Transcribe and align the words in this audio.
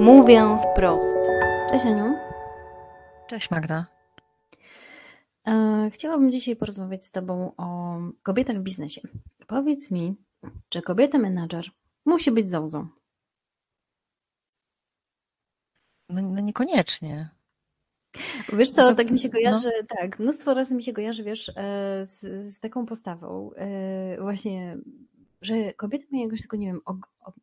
Mówię 0.00 0.58
wprost. 0.72 1.18
Cześć 1.70 1.84
Aniu. 1.84 2.14
Cześć 3.28 3.50
Magda. 3.50 3.86
E, 5.46 5.90
chciałabym 5.92 6.32
dzisiaj 6.32 6.56
porozmawiać 6.56 7.04
z 7.04 7.10
Tobą 7.10 7.52
o 7.56 7.98
kobietach 8.22 8.56
w 8.56 8.62
biznesie. 8.62 9.00
Powiedz 9.46 9.90
mi, 9.90 10.16
czy 10.68 10.82
kobieta 10.82 11.18
menadżer 11.18 11.70
musi 12.06 12.30
być 12.30 12.50
zołzą? 12.50 12.88
No, 16.08 16.22
no 16.22 16.40
niekoniecznie. 16.40 17.30
Wiesz 18.52 18.70
co, 18.70 18.82
No 18.90 18.94
tak 18.94 19.10
mi 19.10 19.18
się 19.18 19.28
no. 19.28 19.32
kojarzy, 19.32 19.70
tak, 19.88 20.18
mnóstwo 20.18 20.54
razy 20.54 20.74
mi 20.74 20.82
się 20.82 20.92
kojarzy, 20.92 21.24
wiesz, 21.24 21.48
e, 21.48 22.06
z, 22.06 22.20
z 22.54 22.60
taką 22.60 22.86
postawą, 22.86 23.50
e, 23.56 24.20
właśnie, 24.20 24.76
że 25.42 25.72
kobiety 25.72 26.06
mają 26.12 26.24
jakąś 26.24 26.42
taką, 26.42 26.56
nie 26.56 26.66
wiem, 26.66 26.80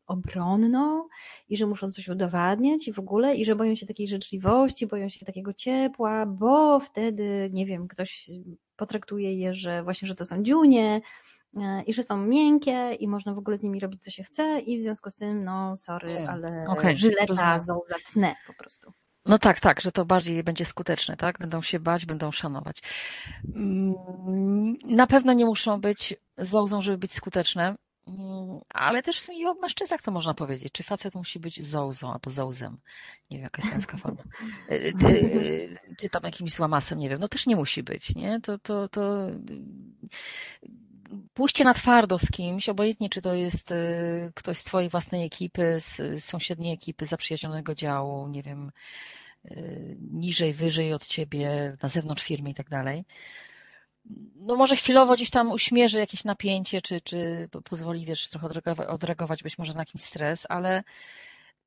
obronną 0.08 1.08
i 1.50 1.58
że 1.58 1.66
muszą 1.68 1.92
coś 1.92 2.08
udowadniać 2.08 2.88
i 2.88 2.94
w 2.94 3.00
ogóle, 3.00 3.36
i 3.36 3.46
że 3.46 3.56
boją 3.56 3.76
się 3.76 3.86
takiej 3.86 4.08
życzliwości, 4.08 4.88
boją 4.88 5.10
się 5.10 5.26
takiego 5.26 5.54
ciepła, 5.54 6.26
bo 6.26 6.80
wtedy, 6.80 7.50
nie 7.54 7.66
wiem, 7.66 7.88
ktoś 7.88 8.30
potraktuje 8.76 9.34
je, 9.40 9.54
że 9.56 9.84
właśnie, 9.84 10.08
że 10.08 10.16
to 10.16 10.26
są 10.26 10.44
dziunie 10.44 11.02
e, 11.58 11.84
i 11.84 11.94
że 11.94 12.04
są 12.04 12.18
miękkie 12.18 12.94
i 13.00 13.08
można 13.08 13.34
w 13.34 13.38
ogóle 13.38 13.58
z 13.58 13.64
nimi 13.64 13.80
robić, 13.80 14.04
co 14.04 14.12
się 14.12 14.23
chce 14.23 14.59
i 14.59 14.78
w 14.78 14.82
związku 14.82 15.09
z 15.09 15.16
tym, 15.16 15.44
no 15.44 15.78
sorry, 15.78 16.28
ale 16.30 16.62
okej, 16.68 16.98
żyleta 16.98 17.26
rozumiem. 17.26 17.59
zołzatnę 17.59 18.36
po 18.48 18.54
prostu. 18.54 18.92
No 19.26 19.40
tak, 19.40 19.59
tak, 19.59 19.82
że 19.82 19.92
to 19.92 20.06
bardziej 20.06 20.44
będzie 20.44 20.66
skuteczne, 20.66 21.18
tak? 21.18 21.40
Będą 21.40 21.62
się 21.62 21.80
bać, 21.80 22.06
będą 22.06 22.32
szanować. 22.32 22.82
Mm, 23.56 23.94
Na 24.86 25.08
pewno 25.08 25.34
nie 25.34 25.45
muszą 25.45 25.81
być 25.81 26.16
zołzą, 26.38 26.81
żeby 26.81 26.98
być 26.98 27.12
skuteczne, 27.14 27.75
ale 28.69 29.03
też 29.03 29.30
i 29.33 29.45
o 29.45 29.53
mężczyznach 29.53 30.02
to 30.02 30.11
można 30.11 30.33
powiedzieć. 30.33 30.73
Czy 30.73 30.83
facet 30.83 31.16
musi 31.16 31.39
być 31.39 31.66
zołzą 31.66 32.13
albo 32.13 32.30
zołzem? 32.30 32.77
Nie 33.31 33.38
wiem, 33.38 33.44
jaka 33.44 33.61
jest 33.61 33.73
męska 33.73 33.97
forma. 33.97 34.23
Y, 34.72 34.94
ty- 35.00 35.77
Czy 35.97 36.09
tam 36.09 36.23
jakimś 36.23 36.52
złamasem, 36.53 37.00
nie 37.00 37.09
wiem. 37.09 37.19
No 37.19 37.28
też 37.28 37.47
nie 37.47 37.55
musi 37.55 37.83
być, 37.83 38.16
nie? 38.16 38.41
To, 38.41 38.58
to, 38.59 38.89
to 38.89 39.28
pójście 41.33 41.63
na 41.63 41.73
twardo 41.73 42.19
z 42.19 42.31
kimś, 42.31 42.69
obojętnie 42.69 43.09
czy 43.09 43.22
to 43.22 43.33
jest 43.33 43.73
ktoś 44.35 44.58
z 44.58 44.63
twojej 44.63 44.89
własnej 44.89 45.25
ekipy, 45.25 45.78
z 45.80 46.23
sąsiedniej 46.23 46.73
ekipy, 46.73 47.05
zaprzyjaźnionego 47.05 47.75
działu, 47.75 48.28
nie 48.28 48.44
wiem, 48.44 48.72
niżej, 50.11 50.53
wyżej 50.53 50.94
od 50.94 51.08
ciebie, 51.08 51.73
na 51.83 51.89
zewnątrz 51.89 52.23
firmy 52.23 52.50
i 52.50 52.53
tak 52.53 52.69
dalej. 52.69 53.05
No 54.36 54.55
może 54.55 54.75
chwilowo 54.75 55.16
gdzieś 55.16 55.30
tam 55.30 55.52
uśmierzy 55.52 56.00
jakieś 56.00 56.23
napięcie, 56.23 56.81
czy, 56.81 57.02
czy 57.02 57.50
po- 57.52 57.61
pozwoli, 57.61 58.05
wiesz, 58.05 58.30
trochę 58.30 58.47
odreagować, 58.88 59.44
być 59.44 59.58
może 59.58 59.73
na 59.73 59.80
jakiś 59.80 60.02
stres, 60.02 60.45
ale 60.50 60.83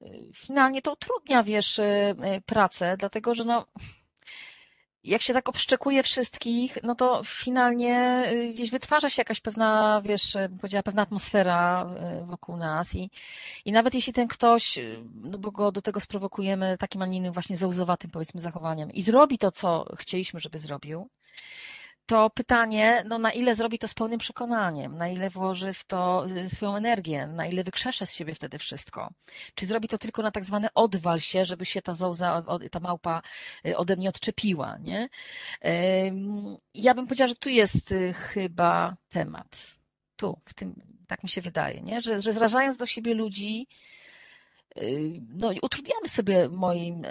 y, 0.02 0.30
finalnie 0.34 0.82
to 0.82 0.92
utrudnia, 0.92 1.42
wiesz, 1.42 1.78
y, 1.78 1.82
y, 1.82 2.40
pracę, 2.46 2.96
dlatego 2.96 3.34
że 3.34 3.44
no, 3.44 3.66
jak 5.04 5.22
się 5.22 5.32
tak 5.32 5.48
obszczekuje 5.48 6.02
wszystkich, 6.02 6.78
no 6.82 6.94
to 6.94 7.22
finalnie 7.24 8.24
gdzieś 8.54 8.70
wytwarza 8.70 9.10
się 9.10 9.20
jakaś 9.20 9.40
pewna, 9.40 10.02
wiesz, 10.04 10.36
powiedziała, 10.60 10.82
pewna 10.82 11.02
atmosfera 11.02 11.86
wokół 12.26 12.56
nas 12.56 12.94
i, 12.94 13.10
i 13.64 13.72
nawet 13.72 13.94
jeśli 13.94 14.12
ten 14.12 14.28
ktoś, 14.28 14.78
no 15.14 15.38
bo 15.38 15.50
go 15.50 15.72
do 15.72 15.82
tego 15.82 16.00
sprowokujemy 16.00 16.78
takim, 16.78 17.02
a 17.02 17.06
nie 17.06 17.16
innym 17.18 17.32
właśnie 17.32 17.56
zołzowatym, 17.56 18.10
powiedzmy, 18.10 18.40
zachowaniem 18.40 18.92
i 18.92 19.02
zrobi 19.02 19.38
to, 19.38 19.50
co 19.50 19.86
chcieliśmy, 19.98 20.40
żeby 20.40 20.58
zrobił, 20.58 21.08
to 22.10 22.30
pytanie, 22.30 23.04
no 23.08 23.18
na 23.18 23.32
ile 23.32 23.54
zrobi 23.54 23.78
to 23.78 23.88
z 23.88 23.94
pełnym 23.94 24.18
przekonaniem, 24.18 24.96
na 24.96 25.08
ile 25.08 25.30
włoży 25.30 25.72
w 25.72 25.84
to 25.84 26.26
y, 26.28 26.48
swoją 26.48 26.76
energię, 26.76 27.26
na 27.26 27.46
ile 27.46 27.64
wykrzesze 27.64 28.06
z 28.06 28.14
siebie 28.14 28.34
wtedy 28.34 28.58
wszystko. 28.58 29.10
Czy 29.54 29.66
zrobi 29.66 29.88
to 29.88 29.98
tylko 29.98 30.22
na 30.22 30.30
tak 30.30 30.44
zwane 30.44 30.68
odwal 30.74 31.20
się, 31.20 31.44
żeby 31.44 31.66
się 31.66 31.82
ta 31.82 31.92
zołza, 31.92 32.42
ta 32.70 32.80
małpa 32.80 33.22
y, 33.66 33.76
ode 33.76 33.96
mnie 33.96 34.08
odczepiła, 34.08 34.78
nie? 34.78 35.08
Ja 36.74 36.94
bym 36.94 37.06
powiedziała, 37.06 37.28
że 37.28 37.34
tu 37.34 37.48
jest 37.48 37.92
y, 37.92 38.12
chyba 38.12 38.96
temat. 39.10 39.74
Tu, 40.16 40.40
w 40.44 40.54
tym, 40.54 40.74
tak 41.08 41.22
mi 41.22 41.28
się 41.28 41.40
wydaje, 41.40 41.80
nie? 41.80 42.00
Że, 42.02 42.18
że 42.18 42.32
zrażając 42.32 42.76
do 42.76 42.86
siebie 42.86 43.14
ludzi, 43.14 43.68
no, 45.28 45.50
utrudniamy 45.62 46.08
sobie 46.08 46.48
moim 46.48 47.02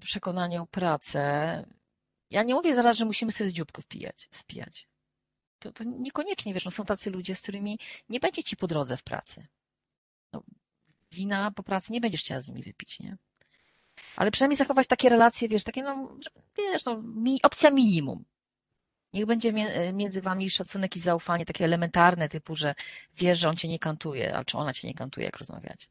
przekonaniu 0.00 0.66
pracę. 0.66 1.64
Ja 2.30 2.42
nie 2.42 2.54
mówię 2.54 2.74
zaraz, 2.74 2.96
że 2.96 3.04
musimy 3.04 3.32
sobie 3.32 3.50
z 3.50 3.52
dzióbków 3.52 3.86
pijać, 3.86 4.28
spijać. 4.30 4.88
To, 5.58 5.72
to 5.72 5.84
niekoniecznie, 5.84 6.54
wiesz, 6.54 6.64
no 6.64 6.70
są 6.70 6.84
tacy 6.84 7.10
ludzie, 7.10 7.34
z 7.34 7.42
którymi 7.42 7.78
nie 8.08 8.20
będzie 8.20 8.44
ci 8.44 8.56
po 8.56 8.66
drodze 8.66 8.96
w 8.96 9.02
pracy. 9.02 9.46
No, 10.32 10.42
wina 11.12 11.50
po 11.50 11.62
pracy 11.62 11.92
nie 11.92 12.00
będziesz 12.00 12.20
chciała 12.20 12.40
z 12.40 12.48
nimi 12.48 12.62
wypić, 12.62 13.00
nie? 13.00 13.16
Ale 14.16 14.30
przynajmniej 14.30 14.56
zachować 14.56 14.86
takie 14.86 15.08
relacje, 15.08 15.48
wiesz, 15.48 15.64
takie, 15.64 15.82
no, 15.82 16.16
wiesz, 16.58 16.84
no, 16.84 17.02
opcja 17.42 17.70
minimum. 17.70 18.24
Niech 19.12 19.26
będzie 19.26 19.52
mie- 19.52 19.92
między 19.92 20.22
wami 20.22 20.50
szacunek 20.50 20.96
i 20.96 20.98
zaufanie 20.98 21.46
takie 21.46 21.64
elementarne, 21.64 22.28
typu, 22.28 22.56
że 22.56 22.74
wiesz, 23.14 23.38
że 23.38 23.48
on 23.48 23.56
cię 23.56 23.68
nie 23.68 23.78
kantuje, 23.78 24.34
albo 24.34 24.44
czy 24.44 24.58
ona 24.58 24.74
cię 24.74 24.88
nie 24.88 24.94
kantuje, 24.94 25.26
jak 25.26 25.36
rozmawiać. 25.36 25.88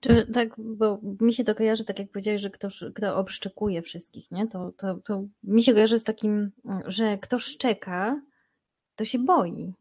Czy 0.00 0.26
tak, 0.26 0.48
bo 0.58 1.00
mi 1.20 1.34
się 1.34 1.44
to 1.44 1.54
kojarzy, 1.54 1.84
tak 1.84 1.98
jak 1.98 2.10
powiedziałeś, 2.10 2.40
że 2.40 2.50
ktoś, 2.50 2.84
kto 2.94 3.16
obszczekuje 3.16 3.82
wszystkich, 3.82 4.30
nie? 4.30 4.48
To, 4.48 4.72
to, 4.76 4.94
to 4.94 5.24
mi 5.42 5.64
się 5.64 5.72
kojarzy 5.72 5.98
z 5.98 6.04
takim, 6.04 6.50
że 6.86 7.18
kto 7.18 7.38
szczeka, 7.38 8.20
to 8.96 9.04
się 9.04 9.18
boi. 9.18 9.74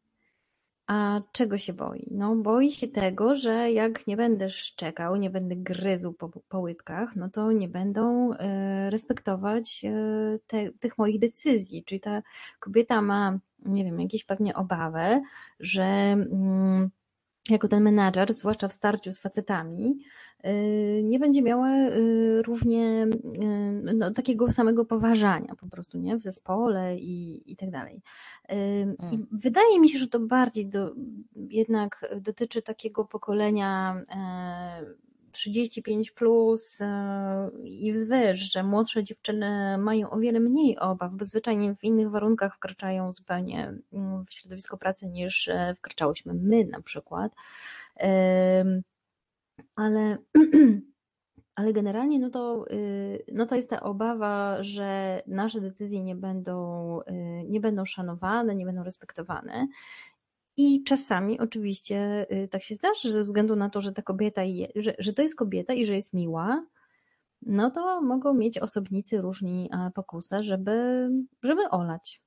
A 0.87 1.21
czego 1.31 1.57
się 1.57 1.73
boi? 1.73 2.07
No, 2.11 2.35
boi 2.35 2.71
się 2.71 2.87
tego, 2.87 3.35
że 3.35 3.71
jak 3.71 4.07
nie 4.07 4.17
będę 4.17 4.49
szczekał, 4.49 5.15
nie 5.15 5.29
będę 5.29 5.55
gryzł 5.55 6.13
po, 6.13 6.29
po 6.49 6.59
łydkach, 6.59 7.15
no 7.15 7.29
to 7.29 7.51
nie 7.51 7.67
będą 7.67 8.33
e, 8.33 8.89
respektować 8.89 9.85
e, 9.85 10.39
te, 10.47 10.71
tych 10.71 10.97
moich 10.97 11.19
decyzji. 11.19 11.83
Czyli 11.83 12.01
ta 12.01 12.21
kobieta 12.59 13.01
ma, 13.01 13.39
nie 13.65 13.85
wiem, 13.85 13.99
jakieś 13.99 14.23
pewnie 14.23 14.55
obawę, 14.55 15.21
że 15.59 15.83
mm, 15.83 16.89
jako 17.49 17.67
ten 17.67 17.83
menadżer, 17.83 18.33
zwłaszcza 18.33 18.67
w 18.67 18.73
starciu 18.73 19.11
z 19.11 19.19
facetami, 19.19 19.97
y, 20.45 21.01
nie 21.03 21.19
będzie 21.19 21.41
miała 21.41 21.69
y, 21.69 22.41
równie 22.41 23.07
y, 23.07 23.93
no, 23.95 24.11
takiego 24.11 24.51
samego 24.51 24.85
poważania 24.85 25.55
po 25.55 25.67
prostu, 25.67 25.97
nie? 25.97 26.17
W 26.17 26.21
zespole 26.21 26.97
i, 26.97 27.43
i 27.51 27.55
tak 27.55 27.71
dalej. 27.71 28.01
Y, 28.51 28.55
I 29.13 29.25
wydaje 29.31 29.79
mi 29.79 29.89
się, 29.89 29.99
że 29.99 30.07
to 30.07 30.19
bardziej 30.19 30.67
do, 30.67 30.95
jednak 31.35 32.15
dotyczy 32.21 32.61
takiego 32.61 33.05
pokolenia 33.05 34.01
35 35.31 36.11
plus 36.11 36.81
e, 36.81 37.49
i 37.63 37.93
wzwyż, 37.93 38.51
że 38.51 38.63
młodsze 38.63 39.03
dziewczyny 39.03 39.77
mają 39.77 40.09
o 40.09 40.19
wiele 40.19 40.39
mniej 40.39 40.79
obaw, 40.79 41.11
bo 41.13 41.25
zwyczajnie 41.25 41.75
w 41.75 41.83
innych 41.83 42.09
warunkach 42.09 42.55
wkraczają 42.55 43.13
zupełnie 43.13 43.73
mm, 43.93 44.25
w 44.25 44.33
środowisko 44.33 44.77
pracy 44.77 45.07
niż 45.07 45.47
e, 45.47 45.75
wkraczałyśmy 45.77 46.33
my 46.33 46.65
na 46.65 46.81
przykład. 46.81 47.31
Ale, 49.75 50.17
ale 51.55 51.73
generalnie 51.73 52.19
no 52.19 52.29
to, 52.29 52.65
y, 52.71 53.25
no 53.33 53.45
to 53.45 53.55
jest 53.55 53.69
ta 53.69 53.81
obawa, 53.81 54.63
że 54.63 55.21
nasze 55.27 55.61
decyzje 55.61 56.03
nie 56.03 56.15
będą, 56.15 56.99
y, 57.01 57.43
nie 57.49 57.59
będą 57.59 57.85
szanowane, 57.85 58.55
nie 58.55 58.65
będą 58.65 58.83
respektowane. 58.83 59.67
I 60.57 60.83
czasami 60.83 61.39
oczywiście 61.39 62.25
y, 62.31 62.47
tak 62.47 62.63
się 62.63 62.75
zdarzy, 62.75 63.01
że 63.03 63.11
ze 63.11 63.23
względu 63.23 63.55
na 63.55 63.69
to, 63.69 63.81
że 63.81 63.91
ta 63.91 64.01
kobieta, 64.01 64.43
je, 64.43 64.67
że, 64.75 64.95
że 64.99 65.13
to 65.13 65.21
jest 65.21 65.35
kobieta 65.35 65.73
i 65.73 65.85
że 65.85 65.95
jest 65.95 66.13
miła, 66.13 66.65
no 67.41 67.71
to 67.71 68.01
mogą 68.01 68.33
mieć 68.33 68.57
osobnicy 68.57 69.21
różni 69.21 69.69
pokusę, 69.95 70.43
żeby, 70.43 71.09
żeby 71.43 71.69
olać. 71.69 72.21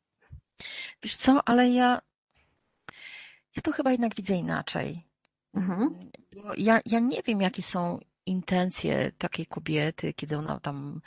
Wiesz 1.02 1.16
co, 1.16 1.40
ale 1.48 1.70
ja, 1.70 2.00
ja 3.56 3.62
to 3.62 3.72
chyba 3.72 3.92
jednak 3.92 4.14
widzę 4.14 4.34
inaczej. 4.34 5.06
Mhm. 5.54 6.10
Bo 6.32 6.54
ja, 6.56 6.80
ja 6.86 6.98
nie 6.98 7.22
wiem, 7.22 7.40
jakie 7.40 7.62
są 7.62 7.98
intencje 8.26 9.12
takiej 9.18 9.46
kobiety, 9.46 10.14
kiedy 10.14 10.38
ona 10.38 10.60
tam 10.60 11.00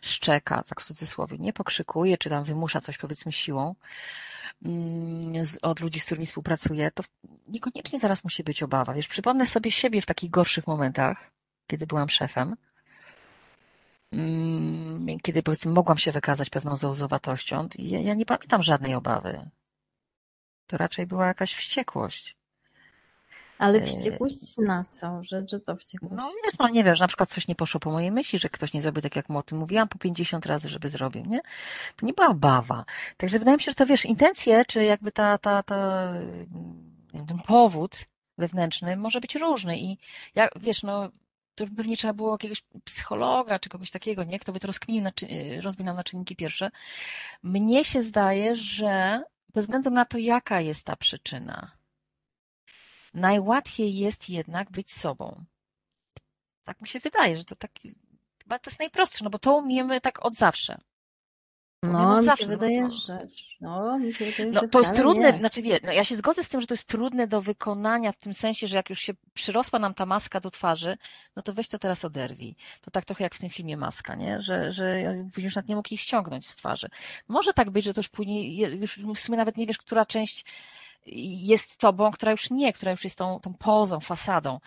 szczeka, 0.00 0.62
tak 0.62 0.80
w 0.80 0.84
cudzysłowie, 0.84 1.38
nie 1.38 1.52
pokrzykuje, 1.52 2.18
czy 2.18 2.30
tam 2.30 2.44
wymusza 2.44 2.80
coś, 2.80 2.98
powiedzmy, 2.98 3.32
siłą 3.32 3.74
od 5.62 5.80
ludzi, 5.80 6.00
z 6.00 6.04
którymi 6.04 6.26
współpracuje, 6.26 6.90
to 6.90 7.02
niekoniecznie 7.48 7.98
zaraz 7.98 8.24
musi 8.24 8.44
być 8.44 8.62
obawa. 8.62 8.94
Wiesz, 8.94 9.08
przypomnę 9.08 9.46
sobie 9.46 9.70
siebie 9.70 10.02
w 10.02 10.06
takich 10.06 10.30
gorszych 10.30 10.66
momentach, 10.66 11.30
kiedy 11.66 11.86
byłam 11.86 12.08
szefem, 12.08 12.56
mm, 14.12 15.20
kiedy 15.22 15.42
powiedzmy 15.42 15.72
mogłam 15.72 15.98
się 15.98 16.12
wykazać 16.12 16.50
pewną 16.50 16.76
zołzowatością, 16.76 17.68
i 17.78 17.90
ja, 17.90 18.00
ja 18.00 18.14
nie 18.14 18.26
pamiętam 18.26 18.62
żadnej 18.62 18.94
obawy. 18.94 19.50
To 20.66 20.76
raczej 20.76 21.06
była 21.06 21.26
jakaś 21.26 21.54
wściekłość. 21.54 22.36
Ale 23.62 23.78
E, 23.78 23.84
wściekłość 23.84 24.58
na 24.58 24.84
co? 24.84 25.24
Że, 25.24 25.44
że 25.48 25.60
co 25.60 25.76
wściekłość? 25.76 26.14
No 26.16 26.30
wiesz, 26.44 26.58
no 26.58 26.68
nie 26.68 26.84
wiem, 26.84 26.94
że 26.94 27.04
na 27.04 27.08
przykład 27.08 27.28
coś 27.28 27.48
nie 27.48 27.54
poszło 27.54 27.80
po 27.80 27.90
mojej 27.90 28.12
myśli, 28.12 28.38
że 28.38 28.48
ktoś 28.48 28.72
nie 28.72 28.82
zrobił 28.82 29.02
tak, 29.02 29.16
jak 29.16 29.28
mu 29.28 29.38
o 29.38 29.42
tym 29.42 29.58
mówiłam 29.58 29.88
po 29.88 29.98
50 29.98 30.46
razy, 30.46 30.68
żeby 30.68 30.88
zrobił, 30.88 31.24
nie? 31.26 31.40
To 31.96 32.06
nie 32.06 32.12
była 32.12 32.28
obawa. 32.28 32.84
Także 33.16 33.38
wydaje 33.38 33.56
mi 33.56 33.62
się, 33.62 33.70
że 33.70 33.74
to 33.74 33.86
wiesz, 33.86 34.04
intencje, 34.04 34.64
czy 34.64 34.84
jakby 34.84 35.12
ta, 35.12 35.38
ta, 35.38 35.62
ta, 35.62 36.12
ten 37.28 37.38
powód 37.46 37.96
wewnętrzny 38.38 38.96
może 38.96 39.20
być 39.20 39.34
różny 39.34 39.78
i 39.78 39.98
ja, 40.34 40.48
wiesz, 40.56 40.82
no, 40.82 41.08
to 41.54 41.66
to 41.66 41.72
pewnie 41.76 41.96
trzeba 41.96 42.14
było 42.14 42.32
jakiegoś 42.32 42.64
psychologa 42.84 43.58
czy 43.58 43.68
kogoś 43.68 43.90
takiego, 43.90 44.24
nie? 44.24 44.38
Kto 44.38 44.52
by 44.52 44.60
to 44.60 44.66
rozkminił, 44.66 45.04
rozbił 45.60 45.86
nam 45.86 45.96
na 45.96 46.04
czynniki 46.04 46.36
pierwsze. 46.36 46.70
Mnie 47.42 47.84
się 47.84 48.02
zdaje, 48.02 48.56
że 48.56 49.22
bez 49.54 49.64
względu 49.64 49.90
na 49.90 50.04
to, 50.04 50.18
jaka 50.18 50.60
jest 50.60 50.84
ta 50.84 50.96
przyczyna, 50.96 51.81
najłatwiej 53.14 53.96
jest 53.96 54.28
jednak 54.28 54.70
być 54.70 54.92
sobą. 54.92 55.44
Tak 56.64 56.80
mi 56.80 56.88
się 56.88 57.00
wydaje, 57.00 57.36
że 57.36 57.44
to 57.44 57.56
tak, 57.56 57.70
chyba 58.42 58.58
to 58.58 58.70
jest 58.70 58.80
najprostsze, 58.80 59.24
no 59.24 59.30
bo 59.30 59.38
to 59.38 59.56
umiemy 59.56 60.00
tak 60.00 60.24
od 60.24 60.34
zawsze. 60.34 60.78
No, 61.82 62.16
mi 62.16 62.24
zawsze, 62.24 62.44
się 62.44 62.50
wydaje, 62.50 62.82
no, 62.82 62.90
że. 62.90 63.26
No, 63.60 63.98
mi 63.98 64.14
się 64.14 64.24
wydaje, 64.24 64.50
no, 64.50 64.60
że 64.60 64.68
to 64.68 64.78
jest 64.78 64.94
trudne, 64.94 65.32
nie. 65.32 65.38
znaczy 65.38 65.62
wie, 65.62 65.80
no, 65.82 65.92
ja 65.92 66.04
się 66.04 66.16
zgodzę 66.16 66.44
z 66.44 66.48
tym, 66.48 66.60
że 66.60 66.66
to 66.66 66.74
jest 66.74 66.88
trudne 66.88 67.26
do 67.26 67.40
wykonania 67.40 68.12
w 68.12 68.16
tym 68.16 68.34
sensie, 68.34 68.66
że 68.66 68.76
jak 68.76 68.90
już 68.90 68.98
się 68.98 69.12
przyrosła 69.34 69.78
nam 69.78 69.94
ta 69.94 70.06
maska 70.06 70.40
do 70.40 70.50
twarzy, 70.50 70.98
no 71.36 71.42
to 71.42 71.52
weź 71.52 71.68
to 71.68 71.78
teraz 71.78 72.04
oderwij. 72.04 72.56
To 72.80 72.90
tak 72.90 73.04
trochę 73.04 73.24
jak 73.24 73.34
w 73.34 73.40
tym 73.40 73.50
filmie 73.50 73.76
Maska, 73.76 74.14
nie? 74.14 74.42
Że, 74.42 74.72
że 74.72 75.14
później 75.32 75.44
już 75.44 75.54
nawet 75.54 75.68
nie 75.68 75.76
mógł 75.76 75.94
ich 75.94 76.00
ściągnąć 76.00 76.48
z 76.48 76.56
twarzy. 76.56 76.88
Może 77.28 77.52
tak 77.52 77.70
być, 77.70 77.84
że 77.84 77.94
to 77.94 78.00
już 78.00 78.08
później, 78.08 78.56
już 78.80 78.98
w 78.98 79.18
sumie 79.18 79.38
nawet 79.38 79.56
nie 79.56 79.66
wiesz, 79.66 79.78
która 79.78 80.06
część 80.06 80.44
jest 81.06 81.78
tobą, 81.78 82.10
która 82.10 82.32
już 82.32 82.50
nie, 82.50 82.72
która 82.72 82.90
już 82.90 83.04
jest 83.04 83.18
tą, 83.18 83.40
tą 83.40 83.54
pozą, 83.54 84.00
fasadą. 84.00 84.60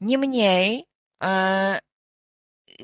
Niemniej, 0.00 0.86
e, 1.22 1.78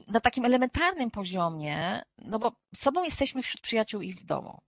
na 0.08 0.20
takim 0.20 0.44
elementarnym 0.44 1.10
poziomie, 1.10 2.02
no 2.18 2.38
bo 2.38 2.52
sobą 2.74 3.04
jesteśmy 3.04 3.42
wśród 3.42 3.60
przyjaciół 3.60 4.00
i 4.00 4.12
w 4.12 4.24
domu. 4.24 4.60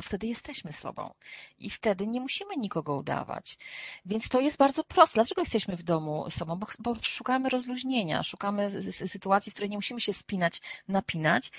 No 0.00 0.04
wtedy 0.04 0.26
jesteśmy 0.26 0.72
sobą 0.72 1.14
i 1.58 1.70
wtedy 1.70 2.06
nie 2.06 2.20
musimy 2.20 2.56
nikogo 2.56 2.96
udawać. 2.96 3.58
Więc 4.06 4.28
to 4.28 4.40
jest 4.40 4.56
bardzo 4.56 4.84
proste. 4.84 5.14
Dlaczego 5.14 5.42
jesteśmy 5.42 5.76
w 5.76 5.82
domu 5.82 6.30
sobą? 6.30 6.56
Bo, 6.56 6.66
bo 6.78 6.94
szukamy 7.02 7.48
rozluźnienia, 7.48 8.22
szukamy 8.22 8.82
sytuacji, 8.92 9.52
w 9.52 9.54
której 9.54 9.70
nie 9.70 9.76
musimy 9.76 10.00
się 10.00 10.12
spinać, 10.12 10.60
napinać 10.88 11.50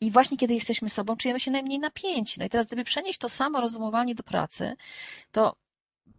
i 0.00 0.10
właśnie 0.10 0.36
kiedy 0.36 0.54
jesteśmy 0.54 0.90
sobą, 0.90 1.16
czujemy 1.16 1.40
się 1.40 1.50
najmniej 1.50 1.78
napięci. 1.78 2.40
No 2.40 2.46
i 2.46 2.50
teraz, 2.50 2.66
gdyby 2.66 2.84
przenieść 2.84 3.18
to 3.18 3.28
samo 3.28 3.60
rozumowanie 3.60 4.14
do 4.14 4.22
pracy, 4.22 4.76
to 5.32 5.56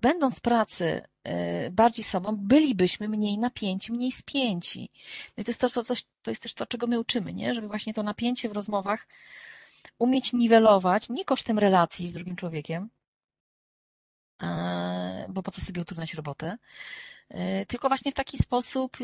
będąc 0.02 0.40
pracy 0.40 1.02
e, 1.24 1.72
bardziej 1.72 2.04
sobą, 2.04 2.36
bylibyśmy 2.38 3.10
mniej 3.10 3.38
napięci, 3.38 3.94
mniej 3.94 4.12
spięci. 4.12 4.90
No 5.38 5.42
i 5.42 5.44
to 5.44 5.50
jest 5.50 5.62
to, 5.62 5.70
to, 5.70 5.96
to 6.22 6.32
jest 6.32 6.44
też 6.44 6.54
to, 6.54 6.66
czego 6.66 6.88
my 6.88 7.00
uczymy, 7.00 7.34
nie? 7.34 7.54
żeby 7.54 7.68
właśnie 7.68 7.94
to 7.94 8.04
napięcie 8.04 8.50
w 8.50 8.52
rozmowach 8.52 9.08
umieć 10.00 10.34
niwelować, 10.34 11.10
nie 11.10 11.26
kosztem 11.26 11.60
relacji 11.60 12.10
z 12.10 12.14
drugim 12.14 12.36
człowiekiem, 12.36 12.90
e, 14.42 15.26
bo 15.30 15.44
po 15.44 15.52
co 15.52 15.62
sobie 15.62 15.82
utrudniać 15.82 16.14
robotę, 16.14 16.58
e, 17.30 17.66
tylko 17.66 17.88
właśnie 17.88 18.12
w 18.12 18.16
taki 18.16 18.38
sposób, 18.38 18.98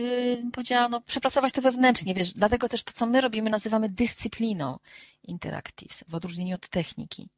powiedziałam, 0.54 0.92
no, 0.92 1.01
przepracować 1.01 1.54
to 1.54 1.62
wewnętrznie, 1.62 2.13
wiesz, 2.13 2.33
dlatego 2.33 2.69
też 2.69 2.83
to, 2.83 2.94
co 2.94 3.06
my 3.06 3.22
robimy, 3.22 3.50
nazywamy 3.50 3.89
dyscypliną 3.89 4.80
interactive, 5.24 6.04
w 6.07 6.16
odróżnieniu 6.16 6.56
od 6.56 6.69
techniki, 6.69 7.30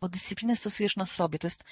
bo 0.00 0.08
dyscyplinę 0.08 0.56
stosujesz 0.56 0.96
na 0.96 1.06
sobie, 1.06 1.38
to 1.38 1.46
jest, 1.46 1.64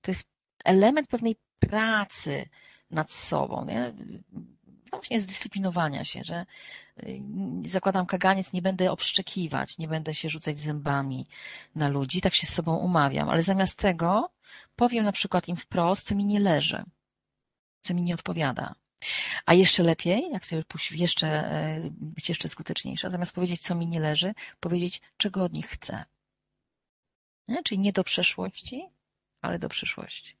to 0.00 0.10
jest 0.10 0.28
element 0.64 1.08
pewnej 1.08 1.36
pracy 1.58 2.48
nad 2.90 3.10
sobą, 3.10 3.64
nie? 3.64 3.94
No 4.92 4.98
właśnie 4.98 5.20
zdyscyplinowania 5.20 6.04
się, 6.04 6.24
że 6.24 6.46
zakładam 7.64 8.06
kaganiec, 8.06 8.52
nie 8.52 8.62
będę 8.62 8.92
obszczekiwać, 8.92 9.78
nie 9.78 9.88
będę 9.88 10.14
się 10.14 10.28
rzucać 10.28 10.60
zębami 10.60 11.26
na 11.74 11.88
ludzi, 11.88 12.20
tak 12.20 12.34
się 12.34 12.46
z 12.46 12.52
sobą 12.52 12.76
umawiam, 12.76 13.28
ale 13.28 13.42
zamiast 13.42 13.78
tego 13.78 14.30
powiem 14.76 15.04
na 15.04 15.12
przykład 15.12 15.48
im 15.48 15.56
wprost, 15.56 16.06
co 16.06 16.14
mi 16.14 16.24
nie 16.24 16.40
leży, 16.40 16.84
co 17.80 17.94
mi 17.94 18.02
nie 18.02 18.14
odpowiada. 18.14 18.74
A 19.46 19.54
jeszcze 19.54 19.82
lepiej, 19.82 20.30
jak 20.32 20.46
sobie 20.46 20.64
jeszcze, 20.90 21.28
e, 21.28 21.80
być 21.90 22.28
jeszcze 22.28 22.48
skuteczniejsza, 22.48 23.10
zamiast 23.10 23.34
powiedzieć, 23.34 23.60
co 23.60 23.74
mi 23.74 23.86
nie 23.86 24.00
leży, 24.00 24.34
powiedzieć, 24.60 25.00
czego 25.16 25.44
od 25.44 25.52
nich 25.52 25.66
chcę. 25.66 26.04
Nie? 27.48 27.62
Czyli 27.62 27.78
nie 27.78 27.92
do 27.92 28.04
przeszłości, 28.04 28.86
ale 29.42 29.58
do 29.58 29.68
przyszłości. 29.68 30.36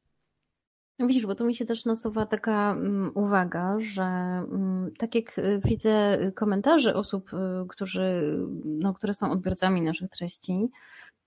Widzisz, 0.98 1.26
bo 1.26 1.34
tu 1.34 1.44
mi 1.44 1.54
się 1.54 1.66
też 1.66 1.84
nasuwa 1.84 2.26
taka 2.26 2.72
mm, 2.72 3.10
uwaga, 3.14 3.76
że 3.80 4.02
mm, 4.02 4.90
tak 4.98 5.14
jak 5.14 5.38
y, 5.38 5.60
widzę 5.64 6.18
komentarze 6.34 6.94
osób, 6.94 7.32
y, 7.32 7.36
którzy, 7.68 8.38
no, 8.64 8.94
które 8.94 9.14
są 9.14 9.30
odbiorcami 9.30 9.82
naszych 9.82 10.10
treści, 10.10 10.68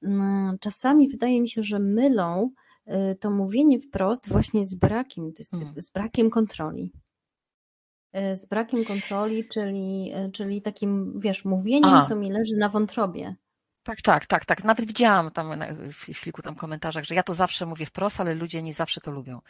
mm, 0.03 0.57
czasami 0.59 1.09
wydaje 1.09 1.41
mi 1.41 1.49
się, 1.49 1.63
że 1.63 1.79
mylą 1.79 2.51
y, 2.87 3.15
to 3.15 3.31
mówienie 3.31 3.79
wprost 3.79 4.29
właśnie 4.29 4.65
z 4.65 4.75
brakiem, 4.75 5.31
hmm. 5.51 5.81
z 5.81 5.91
brakiem 5.91 6.29
kontroli. 6.29 6.91
Z 8.13 8.45
brakiem 8.45 8.85
kontroli, 8.85 9.47
czyli, 9.47 10.11
czyli 10.33 10.61
takim, 10.61 11.19
wiesz, 11.19 11.45
mówieniem, 11.45 11.93
A. 11.93 12.05
co 12.05 12.15
mi 12.15 12.31
leży 12.31 12.57
na 12.57 12.69
wątrobie. 12.69 13.35
Tak, 13.89 14.01
tak, 14.01 14.25
tak, 14.25 14.45
tak. 14.45 14.63
Nawet 14.63 14.85
widziałam 14.85 15.31
tam 15.31 15.49
w 15.93 16.21
kilku 16.21 16.41
tam 16.41 16.55
komentarzach, 16.55 17.03
że 17.03 17.15
ja 17.15 17.23
to 17.23 17.33
zawsze 17.33 17.65
mówię 17.65 17.85
wprost, 17.85 18.19
ale 18.19 18.33
ludzie 18.33 18.61
nie 18.63 18.73
zawsze 18.73 19.01
to 19.01 19.11
lubią. 19.11 19.41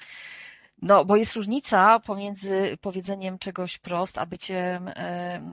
No, 0.81 1.05
bo 1.05 1.15
jest 1.15 1.35
różnica 1.35 1.99
pomiędzy 1.99 2.77
powiedzeniem 2.81 3.39
czegoś 3.39 3.77
prost, 3.77 4.17
a 4.17 4.25
byciem, 4.25 4.87
e, 4.87 4.93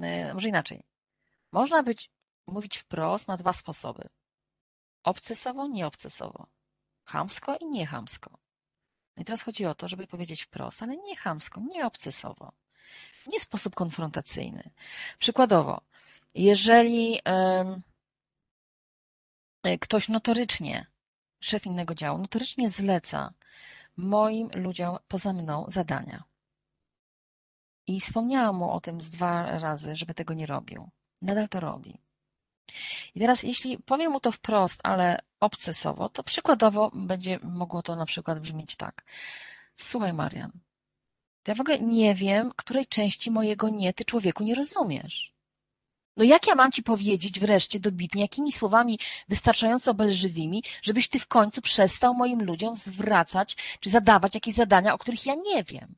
e, 0.03 0.35
może 0.35 0.49
inaczej. 0.49 0.83
Można 1.53 1.83
być, 1.83 2.11
mówić 2.47 2.79
wprost 2.79 3.29
na 3.29 3.37
dwa 3.37 3.53
sposoby. 3.53 4.09
Obcesowo, 5.05 5.69
nieobcesowo. 5.69 6.47
Chamsko 7.05 7.57
i 7.57 7.67
niechamsko. 7.67 8.31
No 9.17 9.23
I 9.23 9.25
teraz 9.25 9.43
chodzi 9.43 9.67
o 9.67 9.75
to, 9.75 9.89
żeby 9.89 10.07
powiedzieć 10.07 10.43
wprost, 10.43 10.83
ale 10.83 10.97
nie 10.97 11.17
chamsko, 11.17 11.61
nie 11.61 11.87
obcesowo. 11.87 12.53
Nie 13.27 13.41
sposób 13.41 13.75
konfrontacyjny. 13.75 14.71
Przykładowo, 15.19 15.81
jeżeli... 16.35 17.21
ktoś 19.81 20.09
notorycznie, 20.09 20.87
szef 21.41 21.67
innego 21.67 21.95
działu, 21.95 22.19
notorycznie 22.19 22.71
zleca 22.71 23.33
moim 23.97 24.49
ludziom 24.55 24.97
poza 25.09 25.33
mną 25.33 25.67
zadania. 25.69 26.25
I 27.87 28.01
wspomniałam 28.01 28.57
mu 28.57 28.71
o 28.71 28.81
tym 28.81 29.01
z 29.01 29.11
dwa 29.11 29.59
razy, 29.59 29.97
żeby 29.97 30.15
tego 30.15 30.35
nie 30.35 30.47
robił. 30.47 30.91
Nadal 31.23 31.49
to 31.49 31.61
robi. 31.61 31.99
I 33.15 33.21
teraz, 33.21 33.43
jeśli 33.43 33.79
powiem 33.79 34.13
mu 34.13 34.21
to 34.21 34.33
wprost, 34.33 34.81
ale 34.83 35.19
obcesowo, 35.41 36.09
to 36.09 36.23
przykładowo 36.23 36.91
będzie 36.95 37.39
mogło 37.43 37.83
to 37.83 37.97
na 37.97 38.07
przykład 38.07 38.41
brzmieć 38.41 38.77
tak. 38.77 39.05
Słuchaj, 39.77 40.13
Marian, 40.13 40.53
ja 41.47 41.55
w 41.55 41.61
ogóle 41.61 41.79
nie 41.79 42.15
wiem, 42.15 42.53
której 42.57 42.87
części 42.87 43.31
mojego 43.31 43.69
nie 43.69 43.93
ty 43.93 44.05
człowieku 44.05 44.45
nie 44.45 44.55
rozumiesz. 44.55 45.36
No 46.17 46.25
jak 46.25 46.47
ja 46.47 46.55
mam 46.55 46.73
ci 46.73 46.83
powiedzieć 46.83 47.41
wreszcie 47.41 47.81
dobitnie, 47.81 48.23
jakimi 48.23 48.53
słowami 48.53 48.99
wystarczająco 49.29 49.91
obelżywymi, 49.91 50.63
żebyś 50.83 51.09
ty 51.09 51.19
w 51.19 51.27
końcu 51.27 51.63
przestał 51.63 52.15
moim 52.15 52.43
ludziom 52.43 52.77
zwracać 52.77 53.57
czy 53.81 53.91
zadawać 53.91 54.35
jakieś 54.35 54.55
zadania, 54.55 54.95
o 54.95 54.99
których 54.99 55.27
ja 55.27 55.35
nie 55.35 55.65
wiem? 55.65 55.95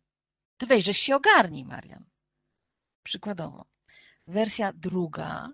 Ty 0.56 0.66
weź, 0.66 0.98
się 0.98 1.16
ogarnij, 1.16 1.64
Marian. 1.64 2.04
Przykładowo. 3.02 3.64
Wersja 4.26 4.72
druga 4.72 5.48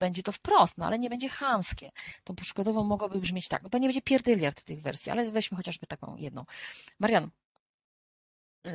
będzie 0.00 0.22
to 0.22 0.32
wprost, 0.32 0.78
no 0.78 0.86
ale 0.86 0.98
nie 0.98 1.10
będzie 1.10 1.28
chamskie. 1.28 1.90
To 2.24 2.34
przykładowo 2.34 2.84
mogłoby 2.84 3.20
brzmieć 3.20 3.48
tak, 3.48 3.62
no 3.62 3.68
to 3.68 3.78
nie 3.78 3.88
będzie 3.88 4.02
pierdyliard 4.02 4.64
tych 4.64 4.82
wersji, 4.82 5.12
ale 5.12 5.30
weźmy 5.30 5.56
chociażby 5.56 5.86
taką 5.86 6.16
jedną. 6.16 6.44
Marian, 6.98 7.30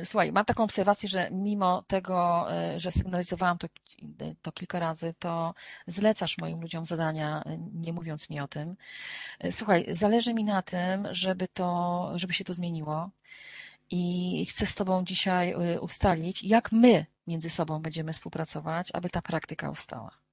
Słuchaj, 0.04 0.32
mam 0.32 0.44
taką 0.44 0.64
obserwację, 0.64 1.08
że 1.08 1.30
mimo 1.30 1.82
tego, 1.82 2.46
e, 2.52 2.80
że 2.80 2.92
sygnalizowałam 2.92 3.58
to, 3.58 3.68
to 4.42 4.52
kilka 4.52 4.78
razy, 4.78 5.14
to 5.18 5.54
zlecasz 5.86 6.38
moim 6.38 6.60
ludziom 6.60 6.86
zadania, 6.86 7.44
nie 7.74 7.92
mówiąc 7.92 8.30
mi 8.30 8.40
o 8.40 8.48
tym. 8.48 8.76
E, 9.38 9.52
słuchaj, 9.52 9.86
zależy 9.90 10.34
mi 10.34 10.44
na 10.44 10.62
tym, 10.62 11.08
żeby 11.10 11.48
to, 11.48 12.12
żeby 12.14 12.32
się 12.32 12.44
to 12.44 12.54
zmieniło 12.54 13.10
i 13.90 14.46
chcę 14.50 14.66
z 14.66 14.74
Tobą 14.74 15.04
dzisiaj 15.04 15.52
e, 15.52 15.80
ustalić, 15.80 16.42
jak 16.44 16.72
my 16.72 17.06
między 17.26 17.50
sobą 17.50 17.82
będziemy 17.82 18.12
współpracować, 18.12 18.88
aby 18.92 19.10
ta 19.10 19.22
praktyka 19.22 19.70
ustała. 19.70 20.25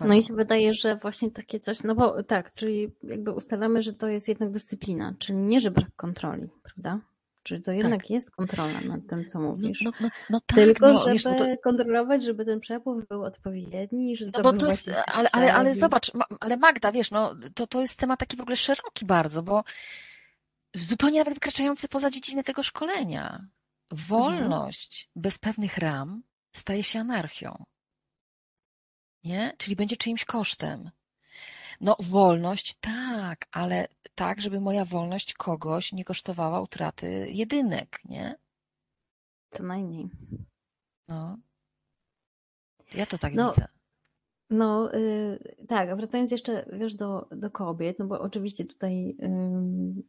No 0.00 0.14
i 0.14 0.22
się 0.22 0.34
wydaje, 0.34 0.74
że 0.74 0.96
właśnie 0.96 1.30
takie 1.30 1.60
coś, 1.60 1.82
no 1.82 1.94
bo 1.94 2.22
tak, 2.22 2.54
czyli 2.54 2.92
jakby 3.02 3.32
ustalamy, 3.32 3.82
że 3.82 3.92
to 3.92 4.08
jest 4.08 4.28
jednak 4.28 4.50
dyscyplina, 4.50 5.14
czyli 5.18 5.38
nie, 5.38 5.60
że 5.60 5.70
brak 5.70 5.96
kontroli, 5.96 6.48
prawda? 6.62 7.00
Czyli 7.42 7.62
to 7.62 7.72
jednak 7.72 8.00
tak. 8.00 8.10
jest 8.10 8.30
kontrola 8.30 8.80
nad 8.80 9.00
tym, 9.08 9.26
co 9.26 9.38
no, 9.40 9.48
mówisz. 9.48 9.82
No, 9.82 9.90
no, 10.00 10.08
no 10.30 10.40
tak, 10.46 10.56
Tylko, 10.56 10.92
no, 10.92 10.98
żeby 10.98 11.12
wiesz, 11.12 11.24
no 11.24 11.34
to... 11.34 11.44
kontrolować, 11.62 12.24
żeby 12.24 12.44
ten 12.44 12.60
przepływ 12.60 13.08
był 13.08 13.22
odpowiedni. 13.22 14.16
Że 14.16 14.26
no 14.34 14.42
bo 14.42 14.52
to 14.52 14.66
jest, 14.66 14.90
ale, 15.06 15.30
ale, 15.30 15.54
ale 15.54 15.74
zobacz, 15.74 16.12
ale 16.40 16.56
Magda, 16.56 16.92
wiesz, 16.92 17.10
no, 17.10 17.34
to, 17.54 17.66
to 17.66 17.80
jest 17.80 17.98
temat 17.98 18.20
taki 18.20 18.36
w 18.36 18.40
ogóle 18.40 18.56
szeroki 18.56 19.04
bardzo, 19.04 19.42
bo 19.42 19.64
zupełnie 20.74 21.18
nawet 21.18 21.34
wykraczający 21.34 21.88
poza 21.88 22.10
dziedzinę 22.10 22.44
tego 22.44 22.62
szkolenia. 22.62 23.46
Wolność 23.90 25.08
mhm. 25.08 25.22
bez 25.22 25.38
pewnych 25.38 25.78
ram 25.78 26.22
staje 26.52 26.84
się 26.84 27.00
anarchią 27.00 27.64
nie? 29.26 29.52
Czyli 29.58 29.76
będzie 29.76 29.96
czyimś 29.96 30.24
kosztem. 30.24 30.90
No, 31.80 31.96
wolność 32.00 32.74
tak, 32.74 33.46
ale 33.52 33.88
tak, 34.14 34.40
żeby 34.40 34.60
moja 34.60 34.84
wolność 34.84 35.34
kogoś 35.34 35.92
nie 35.92 36.04
kosztowała 36.04 36.60
utraty 36.60 37.28
jedynek, 37.30 38.00
nie? 38.04 38.36
Co 39.50 39.62
najmniej. 39.62 40.10
No. 41.08 41.38
Ja 42.94 43.06
to 43.06 43.18
tak 43.18 43.34
No, 43.34 43.50
widzę. 43.50 43.68
No 44.50 44.94
y, 44.94 45.56
tak, 45.68 45.88
a 45.88 45.96
wracając 45.96 46.30
jeszcze, 46.30 46.66
wiesz, 46.72 46.94
do, 46.94 47.28
do 47.30 47.50
kobiet, 47.50 47.98
no 47.98 48.06
bo 48.06 48.20
oczywiście 48.20 48.64
tutaj 48.64 49.16
ym, 49.22 50.02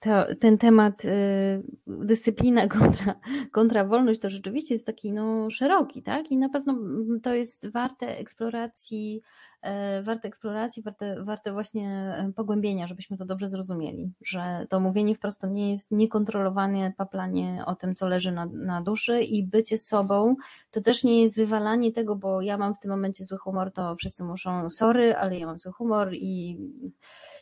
to, 0.00 0.34
ten 0.40 0.58
temat 0.58 1.04
y, 1.04 1.62
dyscyplina 1.86 2.68
kontra, 2.78 3.14
kontra 3.52 3.84
wolność 3.84 4.20
to 4.20 4.30
rzeczywiście 4.30 4.74
jest 4.74 4.86
taki 4.86 5.12
no, 5.12 5.50
szeroki, 5.50 6.02
tak? 6.02 6.30
I 6.30 6.36
na 6.36 6.48
pewno 6.48 6.74
to 7.22 7.34
jest 7.34 7.68
warte 7.72 8.18
eksploracji, 8.18 9.22
e, 9.62 10.02
warte 10.02 10.28
eksploracji, 10.28 10.82
warte, 10.82 11.24
warte 11.24 11.52
właśnie 11.52 11.88
e, 11.88 12.32
pogłębienia, 12.32 12.86
żebyśmy 12.86 13.16
to 13.16 13.24
dobrze 13.24 13.50
zrozumieli, 13.50 14.12
że 14.22 14.66
to 14.70 14.80
mówienie 14.80 15.14
wprost 15.14 15.40
to 15.40 15.46
nie 15.46 15.70
jest 15.70 15.90
niekontrolowane 15.90 16.92
paplanie 16.96 17.62
o 17.66 17.74
tym, 17.74 17.94
co 17.94 18.08
leży 18.08 18.32
na, 18.32 18.46
na 18.46 18.82
duszy 18.82 19.22
i 19.22 19.44
bycie 19.44 19.78
sobą, 19.78 20.36
to 20.70 20.80
też 20.80 21.04
nie 21.04 21.22
jest 21.22 21.36
wywalanie 21.36 21.92
tego, 21.92 22.16
bo 22.16 22.40
ja 22.40 22.58
mam 22.58 22.74
w 22.74 22.80
tym 22.80 22.90
momencie 22.90 23.24
zły 23.24 23.38
humor, 23.38 23.72
to 23.72 23.96
wszyscy 23.96 24.24
muszą 24.24 24.70
sorry, 24.70 25.16
ale 25.16 25.38
ja 25.38 25.46
mam 25.46 25.58
zły 25.58 25.72
humor 25.72 26.14
i 26.14 26.58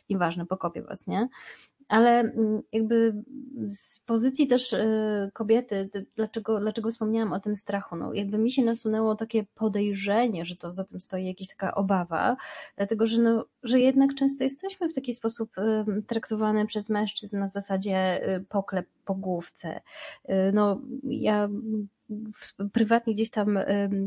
nieważne, 0.09 0.45
pokopię 0.45 0.81
was, 0.81 1.07
nie? 1.07 1.27
Ale 1.87 2.19
mm, 2.19 2.61
jakby 2.73 3.23
z 3.69 3.99
pozycji 3.99 4.47
też 4.47 4.73
y, 4.73 5.31
kobiety, 5.33 5.89
dlaczego, 6.15 6.59
dlaczego 6.59 6.91
wspomniałam 6.91 7.33
o 7.33 7.39
tym 7.39 7.55
strachu? 7.55 7.95
No, 7.95 8.13
jakby 8.13 8.37
mi 8.37 8.51
się 8.51 8.63
nasunęło 8.63 9.15
takie 9.15 9.45
podejrzenie, 9.55 10.45
że 10.45 10.55
to 10.55 10.73
za 10.73 10.83
tym 10.83 10.99
stoi 10.99 11.25
jakaś 11.25 11.47
taka 11.47 11.75
obawa, 11.75 12.37
dlatego 12.77 13.07
że, 13.07 13.21
no, 13.21 13.45
że 13.63 13.79
jednak 13.79 14.15
często 14.15 14.43
jesteśmy 14.43 14.89
w 14.89 14.93
taki 14.93 15.13
sposób 15.13 15.57
y, 15.57 16.01
traktowane 16.01 16.65
przez 16.65 16.89
mężczyzn 16.89 17.39
na 17.39 17.49
zasadzie 17.49 18.29
y, 18.35 18.45
poklep 18.49 18.87
po 19.05 19.15
główce. 19.15 19.81
No, 20.53 20.81
ja 21.03 21.49
prywatnie 22.73 23.13
gdzieś 23.13 23.29
tam 23.29 23.59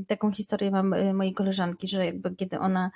taką 0.06 0.32
historię 0.32 0.70
mam 0.70 0.94
mojej 1.14 1.34
koleżanki, 1.34 1.88
że 1.88 2.06
jakby 2.06 2.36
kiedy 2.36 2.58
ona 2.58 2.90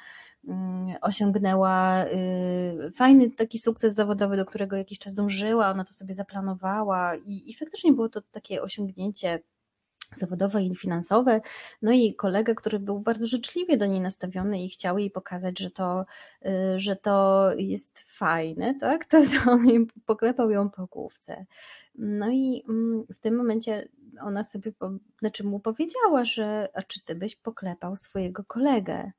osiągnęła 1.00 2.04
y, 2.04 2.92
fajny 2.94 3.30
taki 3.30 3.58
sukces 3.58 3.94
zawodowy, 3.94 4.36
do 4.36 4.46
którego 4.46 4.76
jakiś 4.76 4.98
czas 4.98 5.14
dążyła, 5.14 5.70
ona 5.70 5.84
to 5.84 5.92
sobie 5.92 6.14
zaplanowała 6.14 7.16
i, 7.16 7.50
i 7.50 7.54
faktycznie 7.54 7.92
było 7.92 8.08
to 8.08 8.22
takie 8.22 8.62
osiągnięcie 8.62 9.40
zawodowe 10.16 10.62
i 10.62 10.76
finansowe. 10.76 11.40
No 11.82 11.92
i 11.92 12.14
kolega, 12.14 12.54
który 12.54 12.78
był 12.78 13.00
bardzo 13.00 13.26
życzliwie 13.26 13.76
do 13.76 13.86
niej 13.86 14.00
nastawiony 14.00 14.64
i 14.64 14.68
chciał 14.68 14.98
jej 14.98 15.10
pokazać, 15.10 15.58
że 15.58 15.70
to, 15.70 16.04
y, 16.46 16.80
że 16.80 16.96
to 16.96 17.48
jest 17.56 18.04
fajne, 18.08 18.74
tak? 18.80 19.06
To, 19.10 19.18
on 19.46 19.86
poklepał 20.06 20.50
ją 20.50 20.70
po 20.70 20.86
główce. 20.86 21.46
No 21.94 22.30
i 22.30 22.64
mm, 22.68 23.04
w 23.14 23.20
tym 23.20 23.36
momencie 23.36 23.88
ona 24.20 24.44
sobie, 24.44 24.72
znaczy 25.18 25.44
mu 25.44 25.60
powiedziała, 25.60 26.24
że 26.24 26.68
a 26.74 26.82
czy 26.82 27.04
ty 27.04 27.14
byś 27.14 27.36
poklepał 27.36 27.96
swojego 27.96 28.44
kolegę? 28.44 29.12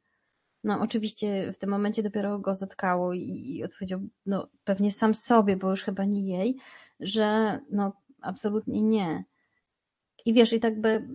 No 0.63 0.81
oczywiście 0.81 1.51
w 1.53 1.57
tym 1.57 1.69
momencie 1.69 2.03
dopiero 2.03 2.39
go 2.39 2.55
zatkało 2.55 3.13
i, 3.13 3.19
i 3.45 3.63
odpowiedział, 3.63 3.99
no 4.25 4.47
pewnie 4.63 4.91
sam 4.91 5.13
sobie, 5.13 5.57
bo 5.57 5.69
już 5.69 5.83
chyba 5.83 6.05
nie 6.05 6.37
jej, 6.37 6.57
że 6.99 7.59
no 7.71 7.93
absolutnie 8.21 8.81
nie. 8.81 9.23
I 10.25 10.33
wiesz, 10.33 10.53
i 10.53 10.59
tak 10.59 10.81
by 10.81 11.07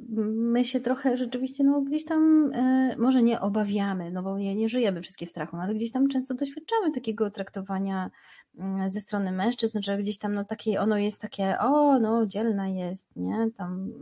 my 0.53 0.65
się 0.65 0.81
trochę 0.81 1.17
rzeczywiście, 1.17 1.65
no 1.65 1.81
gdzieś 1.81 2.05
tam 2.05 2.53
e, 2.55 2.97
może 2.99 3.23
nie 3.23 3.41
obawiamy, 3.41 4.11
no 4.11 4.23
bo 4.23 4.39
nie, 4.39 4.55
nie 4.55 4.69
żyjemy 4.69 5.03
wszystkie 5.03 5.27
w 5.27 5.31
strachu, 5.31 5.57
no, 5.57 5.63
ale 5.63 5.75
gdzieś 5.75 5.93
tam 5.93 6.09
często 6.09 6.35
doświadczamy 6.35 6.93
takiego 6.93 7.31
traktowania 7.31 8.11
mm, 8.59 8.91
ze 8.91 9.01
strony 9.01 9.33
mężczyzn, 9.33 9.83
że 9.83 9.99
gdzieś 9.99 10.19
tam 10.19 10.35
no 10.35 10.45
takie, 10.45 10.81
ono 10.81 10.97
jest 10.97 11.21
takie, 11.21 11.59
o 11.59 11.99
no 11.99 12.27
dzielna 12.27 12.69
jest, 12.69 13.17
nie, 13.17 13.51
tam 13.57 13.93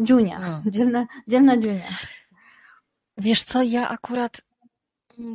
dziunia, 0.00 0.38
hmm. 0.38 0.62
dzielna, 0.74 1.06
dzielna 1.28 1.56
dziunia. 1.56 1.88
Wiesz 3.18 3.42
co, 3.42 3.62
ja 3.62 3.88
akurat 3.88 4.42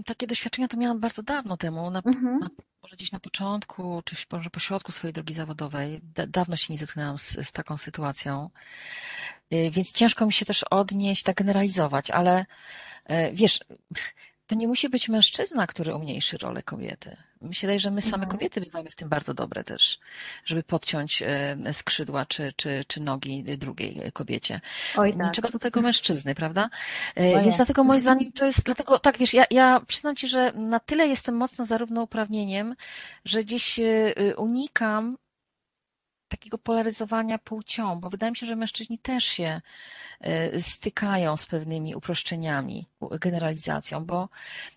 takie 0.06 0.28
doświadczenia 0.28 0.68
to 0.68 0.78
miałam 0.78 1.00
bardzo 1.00 1.24
dawno 1.24 1.58
temu, 1.58 1.92
na, 1.92 2.02
mhm. 2.06 2.40
na, 2.40 2.50
może 2.84 2.96
gdzieś 2.96 3.12
na 3.12 3.20
początku, 3.20 4.02
czy 4.06 4.16
może 4.32 4.50
po 4.50 4.60
środku 4.60 4.92
swojej 4.92 5.14
drogi 5.14 5.34
zawodowej. 5.34 6.00
Da, 6.04 6.28
dawno 6.28 6.56
się 6.56 6.74
nie 6.74 6.80
zetknęłam 6.80 7.18
z, 7.20 7.48
z 7.48 7.52
taką 7.52 7.78
sytuacją, 7.78 8.50
y, 9.54 9.72
więc 9.72 9.92
ciężko 9.92 10.26
mi 10.26 10.34
się 10.34 10.46
też 10.46 10.64
odnieść, 10.64 11.24
tak 11.24 11.36
generalizować, 11.36 12.12
ale 12.12 12.46
y, 13.12 13.14
wiesz, 13.34 13.60
to 14.51 14.55
nie 14.55 14.67
musi 14.67 14.89
być 14.89 15.10
mężczyzna, 15.10 15.67
który 15.67 15.96
umniejszy 15.96 16.38
rolę 16.38 16.63
kobiety. 16.63 17.17
Myślę, 17.41 17.79
że 17.79 17.91
my 17.91 18.01
same 18.01 18.24
mhm. 18.24 18.31
kobiety 18.31 18.62
bywamy 18.62 18.89
w 18.89 18.96
tym 18.96 19.10
bardzo 19.10 19.34
dobre 19.34 19.63
też, 19.63 20.00
żeby 20.46 20.63
podciąć 20.63 21.22
e, 21.22 21.58
skrzydła 21.74 22.25
czy, 22.25 22.53
czy, 22.55 22.84
czy 22.88 23.00
nogi 23.00 23.43
drugiej 23.43 24.12
kobiecie. 24.13 24.62
Oj, 24.98 25.13
tak. 25.13 25.25
Nie 25.25 25.31
trzeba 25.31 25.50
do 25.50 25.60
tego 25.60 25.81
mężczyzny, 25.81 26.36
prawda? 26.36 26.70
E, 27.15 27.41
więc 27.41 27.55
dlatego 27.55 27.84
moim 27.84 28.00
zdaniem 28.00 28.31
to 28.31 28.46
jest, 28.46 28.63
dlatego 28.65 29.00
tak 29.00 29.17
wiesz, 29.17 29.34
ja, 29.34 29.46
ja 29.51 29.81
przyznam 29.88 30.15
Ci, 30.15 30.27
że 30.27 30.51
na 30.51 30.79
tyle 30.79 31.08
jestem 31.08 31.36
mocno 31.36 31.65
zarówno 31.65 32.01
uprawnieniem, 32.03 32.75
że 33.25 33.43
gdzieś 33.43 33.79
e, 33.79 34.36
unikam 34.38 35.17
takiego 36.32 36.58
polaryzowania 36.58 37.38
płcią, 37.38 38.00
bo 38.00 38.10
wydaje 38.10 38.32
mi 38.32 38.38
się, 38.38 38.46
że 38.46 38.56
mężczyźni 38.56 38.98
też 38.98 39.26
się 39.26 39.62
e, 40.22 40.62
stykają 40.62 41.38
z 41.38 41.46
pewnymi 41.46 41.96
uproszczeniami, 41.96 42.88
generalizacją, 43.02 44.06
bo 44.06 44.30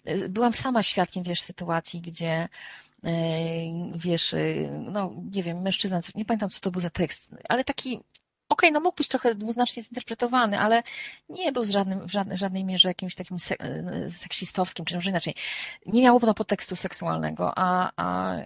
e, 0.04 0.28
byłam 0.28 0.52
sama 0.52 0.82
świadkiem, 0.82 1.22
wiesz, 1.22 1.40
sytuacji, 1.40 2.00
gdzie 2.00 2.48
e, 3.04 3.10
wiesz, 3.94 4.34
no 4.70 5.12
nie 5.32 5.42
wiem, 5.42 5.62
mężczyzna, 5.62 6.00
nie 6.14 6.24
pamiętam 6.24 6.50
co 6.50 6.60
to 6.60 6.70
był 6.70 6.80
za 6.80 6.90
tekst, 6.90 7.30
ale 7.48 7.64
taki 7.64 8.00
okej, 8.48 8.72
no 8.72 8.80
mógł 8.80 8.96
być 8.96 9.08
trochę 9.08 9.34
dwuznacznie 9.34 9.82
zinterpretowany, 9.82 10.58
ale 10.58 10.82
nie 11.28 11.52
był 11.52 11.64
w, 11.64 11.70
żadnym, 11.70 12.08
w 12.08 12.12
żadnej, 12.12 12.38
żadnej 12.38 12.64
mierze 12.64 12.88
jakimś 12.88 13.14
takim 13.14 13.36
e, 13.60 14.10
seksistowskim, 14.10 14.84
czy 14.84 14.94
może 14.94 15.10
inaczej. 15.10 15.34
Nie 15.86 16.02
miało 16.02 16.20
to 16.20 16.34
podtekstu 16.34 16.76
seksualnego, 16.76 17.52
a, 17.56 17.90
a 17.96 18.36
e, 18.36 18.44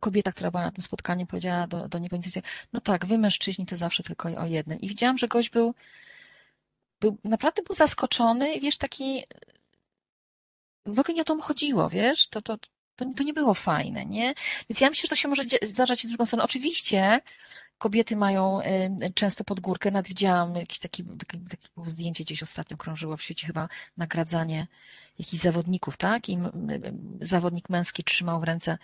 kobieta, 0.00 0.32
która 0.32 0.50
była 0.50 0.62
na 0.62 0.70
tym 0.70 0.82
spotkaniu, 0.82 1.26
powiedziała 1.26 1.66
do, 1.66 1.88
do 1.88 1.98
niego 1.98 2.16
nic 2.16 2.26
no 2.72 2.80
tak, 2.80 3.06
wy 3.06 3.18
mężczyźni 3.18 3.66
to 3.66 3.76
zawsze 3.76 4.02
tylko 4.02 4.28
o 4.28 4.46
jednym. 4.46 4.80
I 4.80 4.88
widziałam, 4.88 5.18
że 5.18 5.28
gość 5.28 5.50
był, 5.50 5.74
był 7.00 7.16
naprawdę 7.24 7.62
był 7.62 7.74
zaskoczony, 7.74 8.60
wiesz, 8.60 8.78
taki 8.78 9.24
w 10.86 10.98
ogóle 10.98 11.14
nie 11.14 11.22
o 11.22 11.24
to 11.24 11.34
mu 11.34 11.42
chodziło, 11.42 11.90
wiesz, 11.90 12.28
to, 12.28 12.42
to, 12.42 12.58
to, 12.96 13.04
to 13.16 13.22
nie 13.22 13.32
było 13.32 13.54
fajne, 13.54 14.06
nie? 14.06 14.34
Więc 14.68 14.80
ja 14.80 14.90
myślę, 14.90 15.02
że 15.02 15.08
to 15.08 15.16
się 15.16 15.28
może 15.28 15.42
zdarzać 15.62 16.02
w 16.02 16.08
drugą 16.08 16.26
stronę. 16.26 16.44
Oczywiście 16.44 17.20
kobiety 17.82 18.16
mają 18.16 18.60
y, 18.60 19.12
często 19.14 19.44
pod 19.44 19.60
górkę. 19.60 19.90
Nawet 19.90 20.08
widziałam 20.08 20.56
jakieś 20.56 20.78
takie, 20.78 21.04
zdjęcie 21.86 22.24
gdzieś 22.24 22.42
ostatnio 22.42 22.76
krążyło 22.76 23.16
w 23.16 23.22
sieci 23.22 23.46
chyba 23.46 23.68
nagradzanie 23.96 24.66
jakichś 25.18 25.42
zawodników, 25.42 25.96
tak? 25.96 26.28
I 26.28 26.38
zawodnik 27.20 27.68
męski 27.68 28.04
trzymał 28.04 28.40
w 28.40 28.44
ręce 28.44 28.78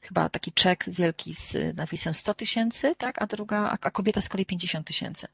chyba 0.00 0.28
taki 0.28 0.52
czek 0.52 0.84
wielki 0.88 1.34
z 1.34 1.76
napisem 1.76 2.14
100 2.14 2.34
tysięcy, 2.34 2.94
tak? 2.98 3.22
A 3.22 3.26
druga, 3.26 3.78
a 3.80 3.90
kobieta 3.90 4.20
z 4.20 4.28
kolei 4.28 4.46
50 4.46 4.86
tysięcy. 4.86 5.26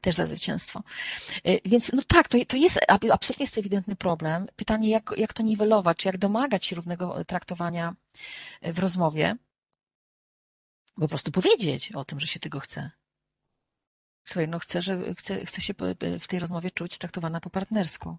Też 0.00 0.14
za 0.14 0.26
zwycięstwo. 0.26 0.82
Y, 1.46 1.60
więc 1.64 1.92
no 1.92 2.02
tak, 2.08 2.28
to, 2.28 2.38
to 2.48 2.56
jest, 2.56 2.78
absolutnie 2.88 3.44
jest 3.44 3.54
to 3.54 3.60
ewidentny 3.60 3.96
problem. 3.96 4.46
Pytanie, 4.56 4.88
jak, 4.90 5.12
jak 5.16 5.32
to 5.32 5.42
niwelować, 5.42 5.98
czy 5.98 6.08
jak 6.08 6.18
domagać 6.18 6.66
się 6.66 6.76
równego 6.76 7.24
traktowania 7.24 7.94
w 8.62 8.78
rozmowie 8.78 9.36
po 11.00 11.08
prostu 11.08 11.32
powiedzieć 11.32 11.92
o 11.92 12.04
tym, 12.04 12.20
że 12.20 12.26
się 12.26 12.40
tego 12.40 12.60
chce. 12.60 12.90
Słuchaj, 14.24 14.48
no 14.48 14.58
chcę, 14.58 14.82
że 14.82 15.14
chcę, 15.14 15.44
chcę 15.44 15.60
się 15.60 15.74
w 16.20 16.28
tej 16.28 16.38
rozmowie 16.38 16.70
czuć 16.70 16.98
traktowana 16.98 17.40
po 17.40 17.50
partnersku. 17.50 18.18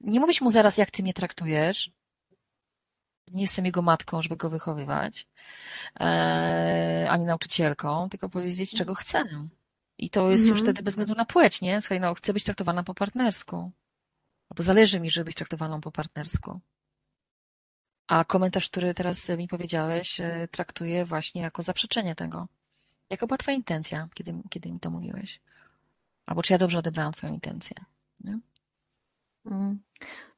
Nie 0.00 0.20
mówić 0.20 0.40
mu 0.40 0.50
zaraz, 0.50 0.76
jak 0.78 0.90
ty 0.90 1.02
mnie 1.02 1.14
traktujesz. 1.14 1.90
Nie 3.28 3.42
jestem 3.42 3.66
jego 3.66 3.82
matką, 3.82 4.22
żeby 4.22 4.36
go 4.36 4.50
wychowywać, 4.50 5.26
e, 6.00 7.06
ani 7.10 7.24
nauczycielką, 7.24 8.08
tylko 8.08 8.28
powiedzieć, 8.28 8.70
czego 8.70 8.94
chcę. 8.94 9.24
I 9.98 10.10
to 10.10 10.30
jest 10.30 10.42
mhm. 10.42 10.56
już 10.56 10.62
wtedy 10.62 10.82
bez 10.82 10.94
względu 10.94 11.14
na 11.14 11.24
płeć, 11.24 11.60
nie? 11.60 11.80
Słuchaj, 11.80 12.00
no 12.00 12.14
chcę 12.14 12.32
być 12.32 12.44
traktowana 12.44 12.82
po 12.82 12.94
partnersku. 12.94 13.72
Albo 14.50 14.62
zależy 14.62 15.00
mi, 15.00 15.10
żeby 15.10 15.24
być 15.24 15.34
traktowaną 15.34 15.80
po 15.80 15.92
partnersku. 15.92 16.60
A 18.06 18.24
komentarz, 18.24 18.70
który 18.70 18.94
teraz 18.94 19.28
mi 19.28 19.48
powiedziałeś, 19.48 20.20
e, 20.20 20.48
traktuję 20.50 21.04
właśnie 21.04 21.42
jako 21.42 21.62
zaprzeczenie 21.62 22.14
tego. 22.14 22.48
Jaka 23.10 23.26
była 23.26 23.38
Twoja 23.38 23.56
intencja, 23.56 24.08
kiedy, 24.14 24.34
kiedy 24.50 24.72
mi 24.72 24.80
to 24.80 24.90
mówiłeś? 24.90 25.40
Albo 26.26 26.42
czy 26.42 26.52
ja 26.52 26.58
dobrze 26.58 26.78
odebrałam 26.78 27.12
Twoją 27.12 27.32
intencję? 27.32 27.76
Nie? 28.20 28.38
Mm. 29.46 29.83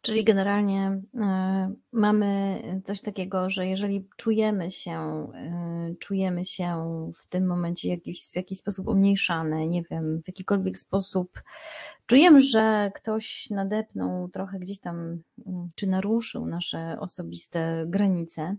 Czyli 0.06 0.24
generalnie 0.24 1.00
e, 1.14 1.74
mamy 1.92 2.60
coś 2.84 3.00
takiego, 3.00 3.50
że 3.50 3.66
jeżeli 3.66 4.08
czujemy 4.16 4.70
się, 4.70 4.98
e, 5.34 5.94
czujemy 5.98 6.44
się 6.44 6.74
w 7.18 7.28
tym 7.28 7.46
momencie 7.46 7.88
jakiś, 7.88 8.24
w 8.32 8.36
jakiś 8.36 8.58
sposób 8.58 8.88
umniejszane, 8.88 9.66
nie 9.66 9.82
wiem, 9.82 10.22
w 10.24 10.28
jakikolwiek 10.28 10.78
sposób, 10.78 11.42
czujemy, 12.06 12.40
że 12.40 12.90
ktoś 12.94 13.50
nadepnął 13.50 14.28
trochę 14.28 14.58
gdzieś 14.58 14.80
tam, 14.80 15.22
mm, 15.46 15.68
czy 15.74 15.86
naruszył 15.86 16.46
nasze 16.46 16.96
osobiste 17.00 17.84
granice, 17.86 18.56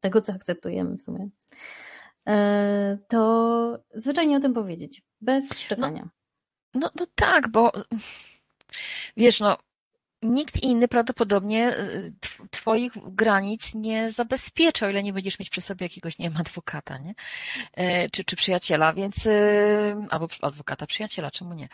tego 0.00 0.20
co 0.20 0.32
akceptujemy 0.32 0.96
w 0.96 1.02
sumie, 1.02 1.28
e, 2.28 2.98
to 3.08 3.78
zwyczajnie 3.94 4.36
o 4.36 4.40
tym 4.40 4.54
powiedzieć, 4.54 5.02
bez 5.20 5.58
szczekania. 5.58 6.08
No, 6.74 6.80
no, 6.80 6.90
no 7.00 7.06
tak, 7.14 7.50
bo 7.50 7.72
wiesz, 9.16 9.40
no 9.40 9.56
nikt 10.22 10.62
inny 10.62 10.88
prawdopodobnie 10.88 11.78
y, 11.78 12.12
Twoich 12.50 12.92
granic 12.96 13.74
nie 13.74 14.10
zabezpiecza, 14.10 14.86
o 14.86 14.88
ile 14.88 15.02
nie 15.02 15.12
będziesz 15.12 15.38
mieć 15.38 15.50
przy 15.50 15.60
sobie 15.60 15.86
jakiegoś, 15.86 16.18
nie 16.18 16.30
wiem, 16.30 16.40
adwokata, 16.40 16.98
nie? 16.98 17.14
E, 17.72 18.10
czy, 18.10 18.24
czy 18.24 18.36
przyjaciela, 18.36 18.92
więc, 18.92 19.26
y, 19.26 19.96
albo 20.10 20.28
adwokata, 20.42 20.86
przyjaciela, 20.86 21.30
czemu 21.30 21.54
nie? 21.54 21.68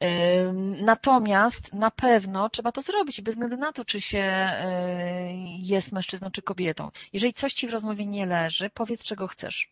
E, 0.00 0.52
natomiast 0.82 1.74
na 1.74 1.90
pewno 1.90 2.50
trzeba 2.50 2.72
to 2.72 2.82
zrobić, 2.82 3.20
bez 3.20 3.34
względu 3.34 3.56
na 3.56 3.72
to, 3.72 3.84
czy 3.84 4.00
się 4.00 4.18
e, 4.18 5.34
jest 5.58 5.92
mężczyzną, 5.92 6.30
czy 6.30 6.42
kobietą. 6.42 6.90
Jeżeli 7.12 7.32
coś 7.32 7.52
Ci 7.52 7.68
w 7.68 7.70
rozmowie 7.70 8.06
nie 8.06 8.26
leży, 8.26 8.70
powiedz, 8.74 9.02
czego 9.02 9.28
chcesz. 9.28 9.70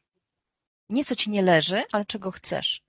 Nie 0.88 1.04
co 1.04 1.16
Ci 1.16 1.30
nie 1.30 1.42
leży, 1.42 1.82
ale 1.92 2.04
czego 2.04 2.30
chcesz. 2.30 2.82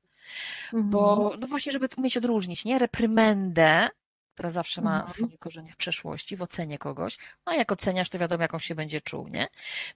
Mhm. 0.73 0.89
Bo, 0.89 1.33
no 1.39 1.47
właśnie, 1.47 1.71
żeby 1.71 1.89
umieć 1.97 2.17
odróżnić, 2.17 2.65
nie? 2.65 2.79
Reprymendę 2.79 3.89
która 4.39 4.49
zawsze 4.49 4.81
ma 4.81 4.99
mhm. 4.99 5.13
swoje 5.13 5.37
korzenie 5.37 5.71
w 5.71 5.75
przeszłości, 5.75 6.37
w 6.37 6.41
ocenie 6.41 6.77
kogoś, 6.77 7.17
a 7.45 7.55
jak 7.55 7.71
oceniasz, 7.71 8.09
to 8.09 8.19
wiadomo, 8.19 8.41
jaką 8.41 8.59
się 8.59 8.75
będzie 8.75 9.01
czuł, 9.01 9.27
nie? 9.27 9.47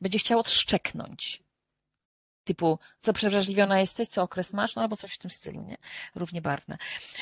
Będzie 0.01 0.19
chciał 0.19 0.39
odszczeknąć. 0.39 1.43
Typu, 2.43 2.79
co 3.00 3.13
przewrażliwiona 3.13 3.79
jesteś, 3.79 4.07
co 4.07 4.23
okres 4.23 4.53
masz, 4.53 4.75
no 4.75 4.81
albo 4.81 4.95
coś 4.95 5.13
w 5.13 5.17
tym 5.17 5.31
stylu, 5.31 5.62
nie? 5.62 5.77
Równie 6.15 6.41
barwne. 6.41 6.77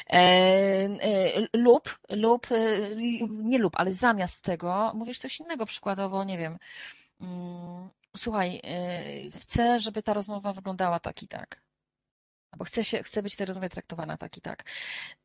E, 0.10 0.18
e, 0.18 1.48
lub, 1.54 2.00
lub, 2.10 2.52
e, 2.52 2.96
nie 3.30 3.58
lub, 3.58 3.74
ale 3.76 3.94
zamiast 3.94 4.44
tego 4.44 4.92
mówisz 4.96 5.20
coś 5.20 5.40
innego, 5.40 5.66
przykładowo, 5.66 6.24
nie 6.24 6.38
wiem, 6.38 6.58
mm, 7.22 7.90
słuchaj, 8.18 8.62
e, 8.64 9.32
chcę, 9.32 9.80
żeby 9.80 10.04
ta 10.04 10.14
rozmowa 10.14 10.54
wyglądała 10.54 11.00
tak 11.00 11.24
i 11.24 11.28
tak 11.28 11.62
bo 12.58 12.66
chcę, 12.66 12.84
się, 12.84 13.04
chcę 13.04 13.24
być 13.24 13.40
rozmowie 13.40 13.70
traktowana 13.70 14.18
tak 14.18 14.38
i 14.38 14.42
tak. 14.42 14.64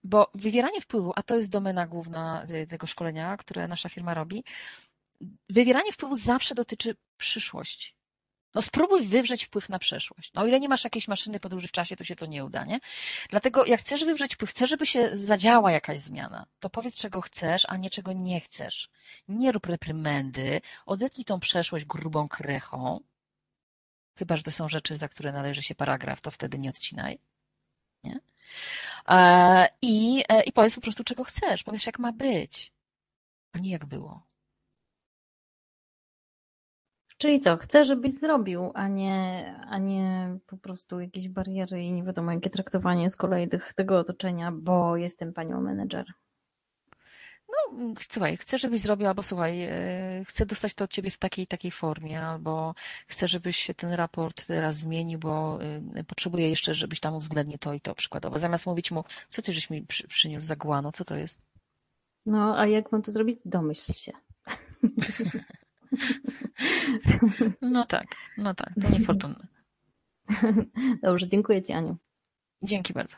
Bo 0.04 0.30
wywieranie 0.34 0.80
wpływu, 0.80 1.12
a 1.16 1.22
to 1.22 1.36
jest 1.36 1.50
domena 1.50 1.86
główna 1.86 2.46
tego 2.68 2.86
szkolenia, 2.86 3.36
które 3.36 3.68
nasza 3.68 3.88
firma 3.88 4.14
robi, 4.14 4.44
wywieranie 5.50 5.92
wpływu 5.92 6.16
zawsze 6.16 6.54
dotyczy 6.54 6.96
przyszłości. 7.16 7.96
No 8.54 8.62
spróbuj 8.62 9.02
wywrzeć 9.02 9.44
wpływ 9.44 9.68
na 9.68 9.78
przeszłość. 9.78 10.32
No 10.34 10.42
o 10.42 10.46
ile 10.46 10.60
nie 10.60 10.68
masz 10.68 10.84
jakiejś 10.84 11.08
maszyny 11.08 11.40
podróży 11.40 11.68
w 11.68 11.72
czasie, 11.72 11.96
to 11.96 12.04
się 12.04 12.16
to 12.16 12.26
nie 12.26 12.44
uda, 12.44 12.64
nie? 12.64 12.80
Dlatego 13.30 13.64
jak 13.64 13.80
chcesz 13.80 14.04
wywrzeć 14.04 14.34
wpływ, 14.34 14.50
chcesz, 14.50 14.70
żeby 14.70 14.86
się 14.86 15.10
zadziała 15.12 15.72
jakaś 15.72 16.00
zmiana, 16.00 16.46
to 16.60 16.70
powiedz, 16.70 16.94
czego 16.94 17.20
chcesz, 17.20 17.66
a 17.68 17.76
nie 17.76 17.90
czego 17.90 18.12
nie 18.12 18.40
chcesz. 18.40 18.90
Nie 19.28 19.52
rób 19.52 19.66
reprymendy, 19.66 20.60
odetnij 20.86 21.24
tą 21.24 21.40
przeszłość 21.40 21.84
grubą 21.84 22.28
krechą, 22.28 23.00
Chyba, 24.18 24.36
że 24.36 24.42
to 24.42 24.50
są 24.50 24.68
rzeczy, 24.68 24.96
za 24.96 25.08
które 25.08 25.32
należy 25.32 25.62
się 25.62 25.74
paragraf, 25.74 26.20
to 26.20 26.30
wtedy 26.30 26.58
nie 26.58 26.70
odcinaj. 26.70 27.18
Nie? 28.04 28.20
E, 29.08 29.68
I, 29.82 30.24
e, 30.28 30.42
I 30.42 30.52
powiedz 30.52 30.74
po 30.74 30.80
prostu, 30.80 31.04
czego 31.04 31.24
chcesz. 31.24 31.64
Powiedz, 31.64 31.86
jak 31.86 31.98
ma 31.98 32.12
być, 32.12 32.72
a 33.52 33.58
nie 33.58 33.70
jak 33.70 33.86
było. 33.86 34.26
Czyli 37.18 37.40
co, 37.40 37.56
chcę, 37.56 37.84
żebyś 37.84 38.12
zrobił, 38.12 38.70
a 38.74 38.88
nie, 38.88 39.54
a 39.68 39.78
nie 39.78 40.38
po 40.46 40.56
prostu 40.56 41.00
jakieś 41.00 41.28
bariery 41.28 41.82
i 41.82 41.92
nie 41.92 42.04
wiadomo 42.04 42.32
jakie 42.32 42.50
traktowanie 42.50 43.10
z 43.10 43.16
kolei 43.16 43.48
tych, 43.48 43.74
tego 43.74 43.98
otoczenia, 43.98 44.52
bo 44.52 44.96
jestem 44.96 45.32
panią 45.32 45.60
menedżer. 45.60 46.06
No, 47.72 47.94
słuchaj, 48.00 48.36
chcę, 48.36 48.58
żebyś 48.58 48.80
zrobił, 48.80 49.08
albo 49.08 49.22
słuchaj, 49.22 49.62
e, 49.62 50.24
chcę 50.24 50.46
dostać 50.46 50.74
to 50.74 50.84
od 50.84 50.90
ciebie 50.90 51.10
w 51.10 51.18
takiej 51.18 51.46
takiej 51.46 51.70
formie, 51.70 52.22
albo 52.22 52.74
chcę, 53.06 53.28
żebyś 53.28 53.56
się 53.56 53.74
ten 53.74 53.92
raport 53.92 54.46
teraz 54.46 54.76
zmienił, 54.76 55.18
bo 55.18 55.58
e, 55.94 56.04
potrzebuję 56.04 56.50
jeszcze, 56.50 56.74
żebyś 56.74 57.00
tam 57.00 57.14
uwzględnił 57.14 57.58
to 57.58 57.74
i 57.74 57.80
to 57.80 57.94
przykładowo. 57.94 58.38
Zamiast 58.38 58.66
mówić 58.66 58.90
mu, 58.90 59.04
co 59.28 59.42
ty 59.42 59.52
żeś 59.52 59.70
mi 59.70 59.82
przy, 59.82 60.08
przyniósł 60.08 60.46
za 60.46 60.56
guano, 60.56 60.92
co 60.92 61.04
to 61.04 61.16
jest? 61.16 61.42
No, 62.26 62.58
a 62.58 62.66
jak 62.66 62.92
mam 62.92 63.02
to 63.02 63.10
zrobić? 63.10 63.40
Domyśl 63.44 63.92
się. 63.92 64.12
No 67.62 67.86
tak, 67.86 68.06
no 68.38 68.54
tak, 68.54 68.72
to 68.82 68.90
niefortunne. 68.90 69.46
Dobrze, 71.02 71.28
dziękuję 71.28 71.62
Ci 71.62 71.72
Aniu. 71.72 71.96
Dzięki 72.62 72.92
bardzo. 72.92 73.16